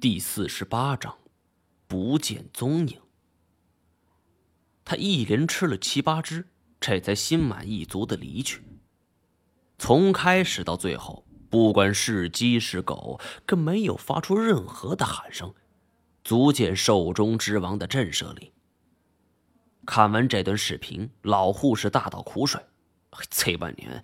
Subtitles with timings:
[0.00, 1.18] 第四十八章，
[1.88, 3.00] 不见踪影。
[4.84, 6.46] 他一连吃了七八只，
[6.78, 8.62] 这才心满意足的离去。
[9.76, 15.52] 从开始到最后，不管是鸡是狗，更没有发出任何的喊声，
[16.22, 18.52] 足见兽中之王的震慑力。
[19.84, 22.64] 看完这段视频，老护士大倒苦水：
[23.28, 24.00] 这半年，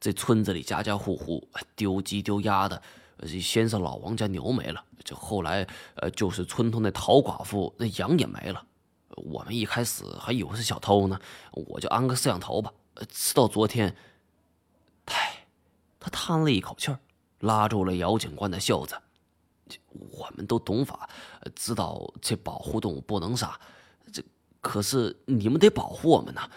[0.00, 2.82] 这村子里家家户户丢鸡丢鸭的。
[3.24, 5.66] 先是老王家牛没了，这后来，
[5.96, 8.64] 呃，就是村头那陶寡妇那羊也没了。
[9.16, 11.18] 我们一开始还以为是小偷呢，
[11.52, 12.72] 我就安个摄像头吧。
[13.08, 13.96] 直到昨天，
[15.06, 15.46] 唉，
[15.98, 16.98] 他叹了一口气儿，
[17.40, 18.96] 拉住了姚警官的袖子。
[20.10, 21.08] 我们都懂法，
[21.54, 23.58] 知道这保护动物不能杀，
[24.12, 24.22] 这
[24.60, 26.48] 可是你们得保护我们呐。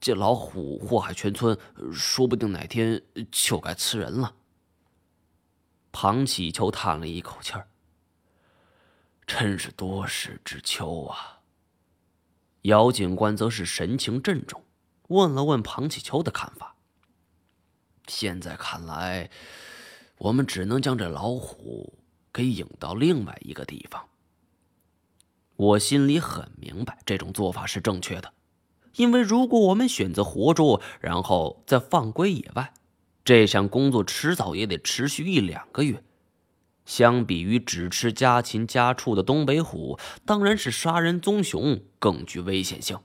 [0.00, 1.56] 这老虎祸害全村，
[1.92, 4.34] 说不定哪天就该吃人了。
[5.92, 7.68] 庞启秋叹了一口气儿
[9.26, 11.40] ：“真是多事之秋啊。”
[12.62, 14.62] 姚警官则是神情郑重，
[15.08, 16.76] 问了问庞启秋的看法。
[18.06, 19.30] 现在看来，
[20.18, 21.98] 我们只能将这老虎
[22.32, 24.08] 给引到另外一个地方。
[25.56, 28.32] 我心里很明白，这种做法是正确的，
[28.94, 32.72] 因为如果我们选择活捉，然后再放归野外。
[33.30, 36.02] 这项工作迟早也得持续一两个月，
[36.84, 42.98] 相比于只吃家禽家畜的东北虎，当然是杀人棕熊更具危险性。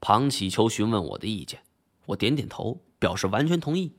[0.00, 1.62] 庞启秋询问我的意见，
[2.06, 3.92] 我点点头，表示完全同意。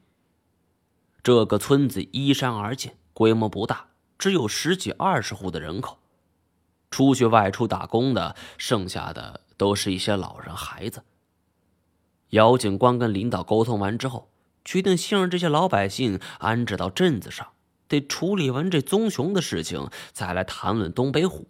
[1.23, 5.97] 这个村子依山而建，规模不大，只有十几二十户的人口，
[6.91, 11.01] 出去外出打工的，剩下的都是一些老人孩子。
[12.35, 14.29] 姚警官跟领导沟通完之后，
[14.65, 17.47] 决定先让这些老百姓安置到镇子上，
[17.87, 21.47] 得处理完这棕熊的事情，再来谈论东北虎。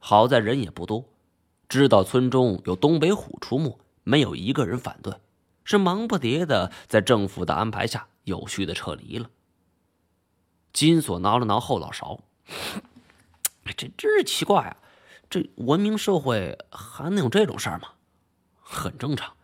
[0.00, 1.04] 好在人也不多，
[1.68, 5.14] 知道村中有东北虎出没，没有一个人反对，
[5.62, 9.30] 是忙不迭的在政府的安排下有序的撤离了。
[10.72, 12.18] 金锁挠了挠后脑勺，
[13.76, 14.76] 这真是奇怪啊！
[15.30, 17.90] 这文明社会还能有这种事儿吗？
[18.70, 19.34] 很正常，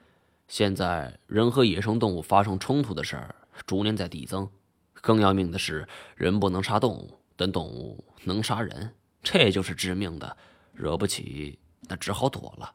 [0.46, 4.50] 现在人和野生动物发生冲突的事儿逐年在递增。
[4.92, 10.36] 更要命的是，人不能杀动物，但动物能杀人，这就是致命的。
[10.74, 11.58] 惹不起，
[11.88, 12.74] 那只好躲了。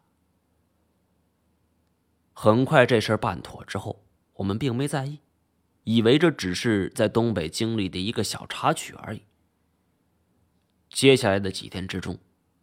[2.33, 5.19] 很快，这事儿办妥之后，我们并没在意，
[5.83, 9.21] 以为这只是在东北经历的一个小插曲而已。
[10.89, 12.17] 接下来的几天之中。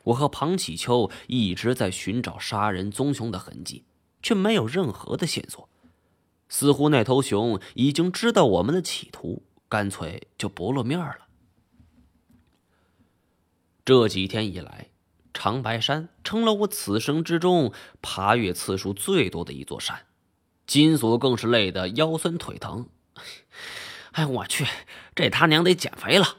[0.06, 3.84] 我和庞启秋一直在寻找杀人棕熊的痕迹，
[4.22, 5.68] 却没有任何的线索。
[6.48, 11.26] 似乎那头熊已经知道我们的企图，干脆就不露面了。
[13.84, 14.90] 这几天以来，
[15.34, 20.06] 长白山成了我此生之中爬越次数最多的一座山，
[20.66, 22.88] 金锁更是累得腰酸腿疼。
[24.12, 24.64] 哎，我去，
[25.16, 26.36] 这他娘得减肥了！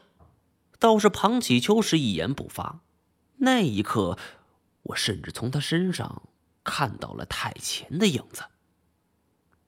[0.78, 2.80] 倒是庞启秋是一言不发。
[3.40, 4.18] 那一刻，
[4.82, 6.22] 我甚至从他身上
[6.64, 8.42] 看到了太前的影子。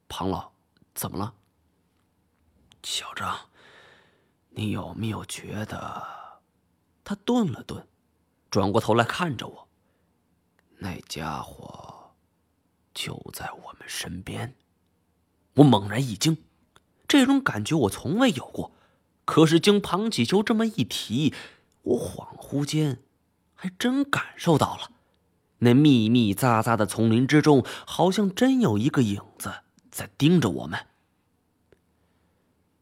[0.09, 0.53] 庞老，
[0.95, 1.35] 怎么了？
[2.83, 3.49] 小张，
[4.51, 6.41] 你有没有觉得？
[7.05, 7.87] 他顿了顿，
[8.51, 9.69] 转过头来看着我。
[10.79, 12.13] 那家伙
[12.93, 14.57] 就在我们身边。
[15.55, 16.39] 我猛然一惊，
[17.07, 18.73] 这种感觉我从未有过。
[19.25, 21.33] 可是经庞启秋这么一提，
[21.83, 23.03] 我恍惚间。
[23.63, 24.91] 还真感受到了，
[25.59, 29.53] 那密密匝匝的丛林之中，好像真有一个影子
[29.91, 30.87] 在盯着我们。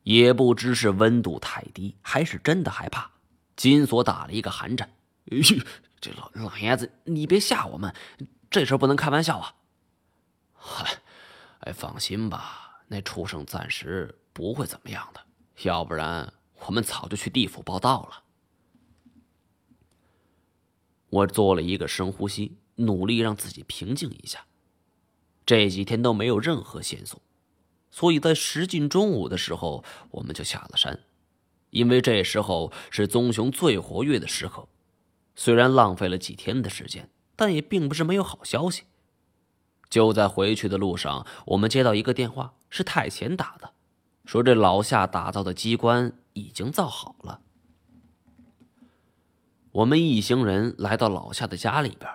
[0.04, 3.10] 也不知是温度太低，还是真的害怕，
[3.56, 4.88] 金锁打了一个寒颤。
[6.00, 7.92] 这老老爷子，你别吓我们，
[8.48, 9.54] 这事不能开玩笑啊！
[10.54, 10.86] 嗨，
[11.58, 15.20] 哎，放心吧，那畜生暂时不会怎么样的，
[15.64, 16.32] 要不然
[16.66, 18.22] 我们早就去地府报道了。
[21.10, 24.44] 我做了一个深呼吸，努力让自己平静一下。
[25.46, 27.20] 这几天都没有任何线索，
[27.90, 31.00] 所以在时近中午的时候，我们就下了山。
[31.70, 34.68] 因为这时候是棕熊最活跃的时刻。
[35.36, 38.84] 虽然浪费了几天的时间，但也并不是没有好消息。
[39.88, 43.72] 就在回去的路上，我们接到一个电话，是太前打的，
[44.26, 47.40] 说这老夏打造的机关已经造好了。
[49.72, 52.10] 我们一行人来到老夏的家里边，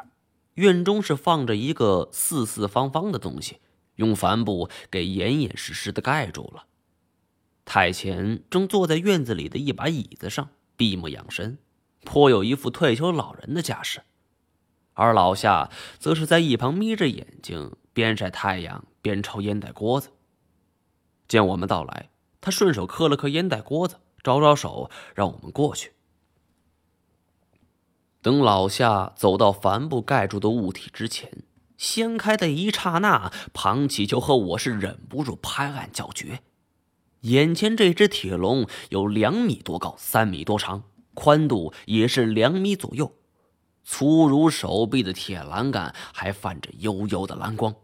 [0.56, 3.60] 院中是放着一个四四方方的东西，
[3.96, 6.66] 用帆布给严严实实的盖住了。
[7.66, 11.58] 太前正坐在院子里的一把椅子上闭目养神，
[12.04, 14.02] 颇有一副退休老人的架势。
[14.94, 20.10] 而老夏则是在一旁眯着眼睛，边晒太阳边抽烟袋锅子。
[21.28, 22.10] 见我们到来，
[22.42, 25.94] 他顺手磕了磕烟袋锅子，招招手让我们过去。
[28.24, 31.44] 等老夏走到帆布盖住的物体之前，
[31.76, 36.40] 掀开的一刹那，庞启秋和我是忍不住拍案叫绝。
[37.24, 40.84] 眼前这只铁笼有两米多高，三米多长，
[41.14, 43.14] 宽度也是两米左右。
[43.84, 47.76] 粗如手臂的铁栏杆还泛着幽幽的蓝光，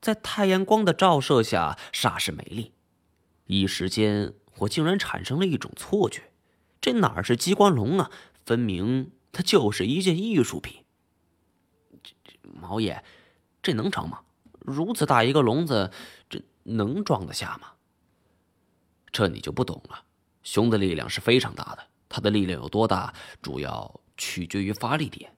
[0.00, 2.72] 在太阳光的照射下煞是美丽。
[3.46, 6.32] 一时间，我竟然产生了一种错觉：
[6.80, 8.10] 这哪是机关笼啊？
[8.44, 10.84] 分明它就是一件艺术品。
[12.02, 13.02] 这这毛爷，
[13.62, 14.20] 这能成吗？
[14.58, 15.90] 如此大一个笼子，
[16.28, 17.72] 这能装得下吗？
[19.12, 20.04] 这你就不懂了。
[20.42, 24.00] 熊的力量是非常大的，它的力量有多大，主要……
[24.22, 25.34] 取决于发力点，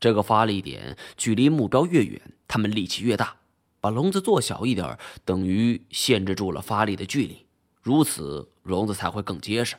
[0.00, 3.36] 这个发力点距离目标越远，他们力气越大。
[3.80, 7.46] 把笼子做小一点，等于限制住了发力的距离，
[7.80, 9.76] 如此笼子才会更结实。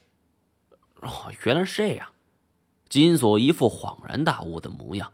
[1.02, 2.08] 哦，原来是这样。
[2.88, 5.12] 金锁一副恍然大悟的模样，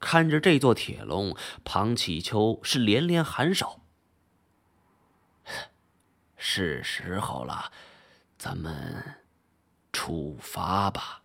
[0.00, 3.80] 看着这座铁笼，庞启秋是连连颔首。
[6.36, 7.72] 是时候了，
[8.38, 9.16] 咱们
[9.92, 11.22] 出发吧。